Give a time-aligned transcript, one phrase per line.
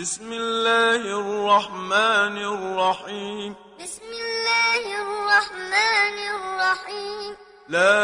[0.00, 7.36] بسم الله الرحمن الرحيم بسم الله الرحمن الرحيم
[7.68, 7.98] لا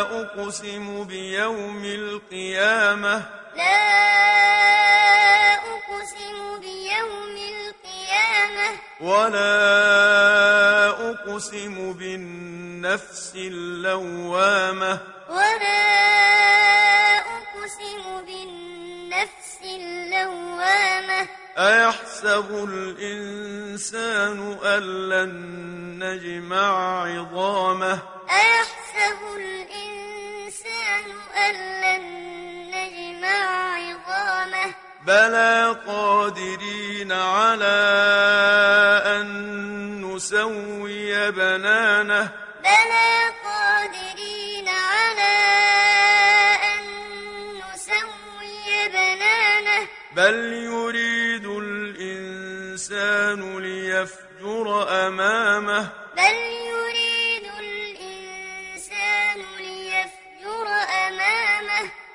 [0.00, 3.22] أقسم بيوم القيامة
[3.56, 3.92] لا
[5.54, 8.68] أقسم بيوم القيامة
[9.00, 9.50] ولا
[11.10, 16.11] أقسم بالنفس اللوامة ولا
[22.42, 25.32] أيحسب الإنسان أن لن
[26.04, 27.98] نجمع عظامه
[28.30, 31.04] أيحسب الإنسان
[31.36, 32.04] أن لن
[32.74, 34.74] نجمع عظامه
[35.06, 37.78] بلى قادرين على
[39.06, 39.26] أن
[40.14, 42.28] نسوي بنانه
[42.62, 45.34] بلى قادرين على
[46.74, 46.84] أن
[47.58, 50.61] نسوي بنانه بل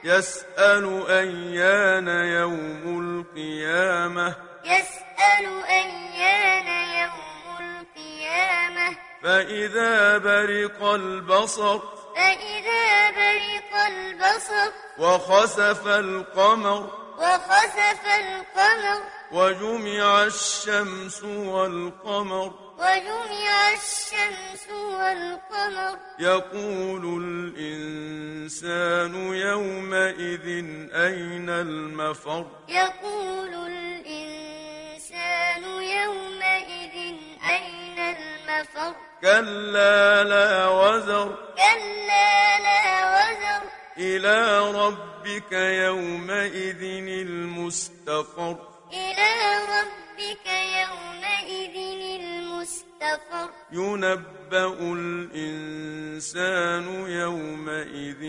[0.04, 4.36] يسأل أيان يوم القيامة.
[4.66, 6.68] يسأل أيان
[7.02, 8.98] يوم القيامة.
[9.24, 11.80] فإذا برق البصر
[12.16, 22.54] فإذا برق البصر وخسف القمر وخسف القمر وجمع الشمس والقمر.
[22.78, 25.98] وجمع الشمس والقمر.
[26.20, 30.48] يقول الإنسان يومئذ
[30.94, 37.16] أين المفر؟ يقول الإنسان يومئذ
[37.50, 41.36] أين المفر؟ كلا لا وزر.
[41.56, 43.62] كلا لا وزر.
[43.98, 46.84] إلى ربك يومئذ
[47.28, 48.77] المستقر.
[48.94, 49.32] إلى
[49.76, 51.76] ربك يومئذ
[52.22, 53.50] المستقر.
[53.72, 58.22] ينبأ الإنسان يومئذ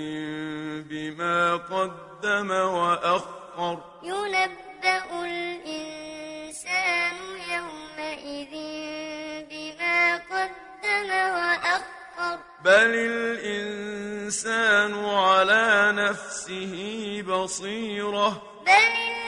[0.90, 3.78] بما قدم وأخر.
[4.02, 7.16] ينبأ الإنسان
[7.50, 8.54] يومئذ
[9.50, 12.38] بما قدم وأخر.
[12.64, 16.74] بل الإنسان على نفسه
[17.22, 18.42] بصيرة.
[18.66, 19.27] بل الإنسان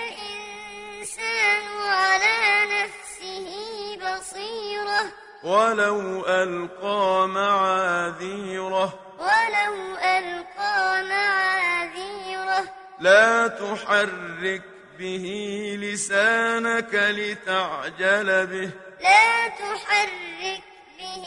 [1.18, 3.48] على نفسه
[3.96, 5.12] بصيرة.
[5.44, 8.98] ولو ألقى معاذيره.
[9.18, 12.64] ولو ألقى معاذيره.
[13.00, 14.62] لا تحرك
[14.98, 15.26] به
[15.80, 18.70] لسانك لتعجل به.
[19.00, 20.62] لا تحرك
[20.98, 21.26] به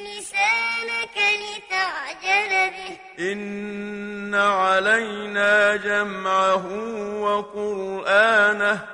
[0.00, 2.98] لسانك لتعجل به.
[3.32, 6.66] إن علينا جمعه
[7.20, 8.93] وقرآنه.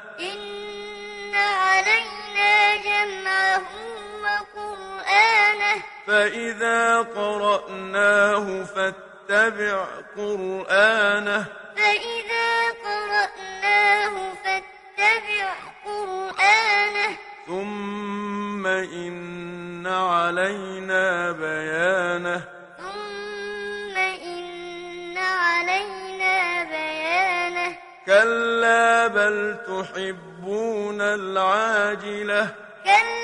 [6.11, 9.85] فإذا قرأناه فاتبع
[10.17, 11.45] قرآنه
[11.77, 12.51] فإذا
[12.85, 15.55] قرأناه فاتبع
[15.85, 17.17] قرآنه
[17.47, 22.43] ثم إن علينا بيانه
[22.79, 32.55] ثم إن علينا بيانه كلا بل تحبون العاجلة
[32.85, 33.20] كلا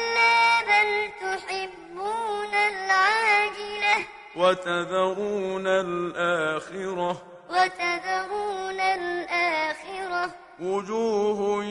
[4.37, 10.31] وتذرون الآخرة وتذرون الآخرة
[10.61, 11.65] وجوه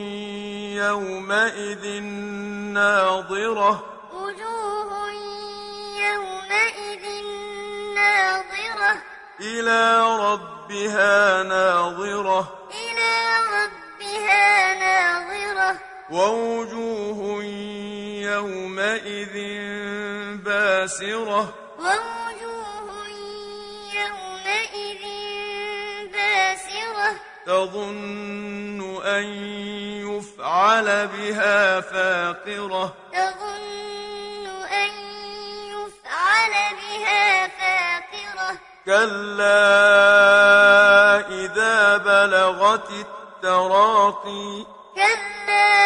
[0.74, 2.02] يومئذ
[2.74, 5.10] ناظرة وجوه
[6.00, 7.04] يومئذ
[7.94, 9.02] ناظرة
[9.40, 13.14] إلى ربها ناظرة إلى
[13.56, 15.78] ربها ناظرة
[16.10, 17.44] ووجوه
[18.22, 19.34] يومئذ
[20.44, 22.15] باسرة ووجوه
[27.46, 29.24] تظن أن
[30.10, 32.94] يفعل بها فاقرة.
[33.12, 34.90] تظن أن
[35.70, 38.58] يفعل بها فاقرة.
[38.86, 39.58] كلا
[41.28, 44.66] إذا بلغت التراقي.
[44.94, 45.76] كلا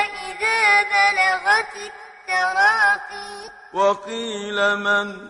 [0.00, 3.50] إذا بلغت التراقي.
[3.74, 5.28] وقيل من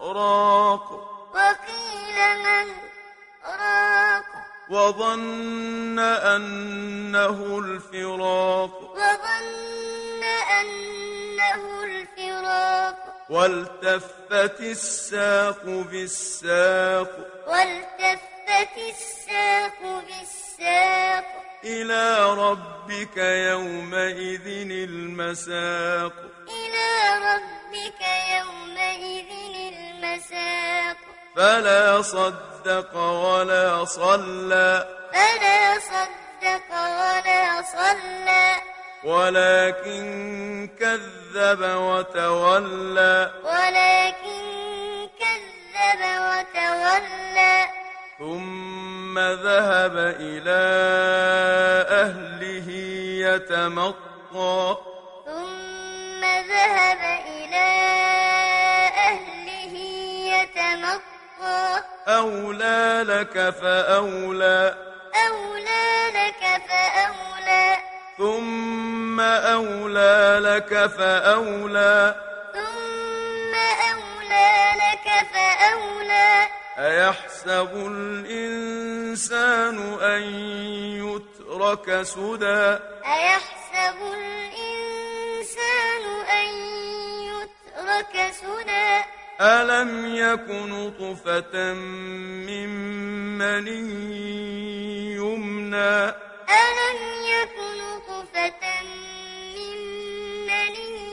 [0.00, 0.92] راق.
[1.34, 2.87] وقيل من راق
[4.70, 10.22] وظن أنه الفراق وظن
[10.60, 12.96] أنه الفراق
[13.30, 17.10] والتفت الساق بالساق
[17.46, 21.24] والتفت الساق بالساق
[21.64, 26.12] إلى ربك يومئذ المساق
[26.48, 26.88] إلى
[27.28, 28.02] ربك
[28.38, 29.30] يومئذ
[29.74, 30.57] المساق
[31.38, 34.86] فلا صدق ولا صلى.
[35.12, 38.54] فلا صدق ولا صلى.
[39.04, 43.30] ولكن كذب وتولى.
[43.44, 44.42] ولكن
[45.20, 47.68] كذب وتولى.
[48.18, 50.60] ثم ذهب إلى
[51.90, 52.72] أهله
[53.28, 54.76] يتمطى.
[62.08, 64.74] أولى لك فأولى.
[65.28, 67.76] أولى لك فأولى.
[68.18, 72.14] ثم أولى لك فأولى.
[72.52, 73.54] ثم
[73.90, 76.46] أولى لك فأولى.
[76.78, 80.22] أيحسب الإنسان أن
[81.04, 86.48] يترك سدى؟ أيحسب الإنسان أن
[87.24, 91.72] يترك سدى؟ ألم يك نطفة
[92.42, 92.68] من
[93.38, 96.08] مني يمنى
[96.58, 98.82] ألم يكن نطفة
[99.54, 99.78] من
[100.46, 101.06] مني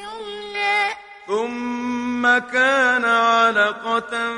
[0.00, 0.94] يمنى
[1.26, 4.34] ثم كان علقة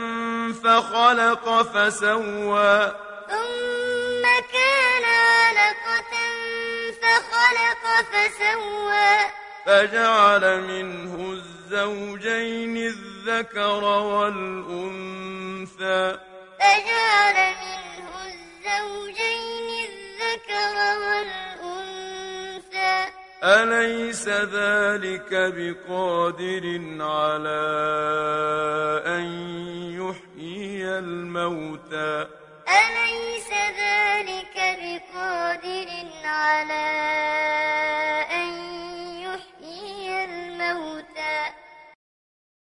[0.64, 2.92] فخلق فسوى
[3.28, 6.14] ثم كان علقة
[7.02, 9.16] فخلق فسوى
[9.66, 14.98] فجعل منه الزوجين الذكر والأنثى.
[16.60, 22.96] فجعل منه الزوجين الذكر والأنثى.
[23.42, 26.64] أليس ذلك بقادر
[27.00, 27.64] على
[29.06, 29.24] أن
[30.00, 32.26] يحيي الموتى؟